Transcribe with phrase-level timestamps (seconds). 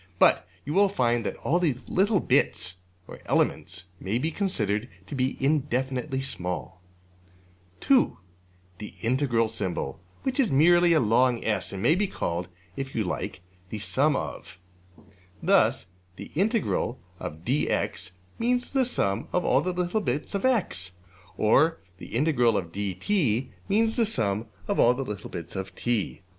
[0.17, 5.37] But you will find that these little bits (or elements) may be considered to be
[5.39, 6.81] indefinitely small.
[7.81, 8.17] (2)
[8.79, 9.21] $\ds\int$
[10.23, 13.41] which is merely a long $S$, and may be called (if you like)
[13.71, 14.57] ``the sum of.''
[15.43, 15.85] Thus
[16.17, 20.93] $\ds\int dx$ means the sum of all the little bits of~$x$;
[21.37, 26.23] or $\ds\int dt$ means the sum of all the little bits of~$t$.